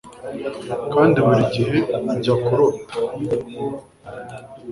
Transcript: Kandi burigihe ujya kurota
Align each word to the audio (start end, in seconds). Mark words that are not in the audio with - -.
Kandi 0.93 1.17
burigihe 1.25 1.77
ujya 2.13 2.35
kurota 2.45 2.95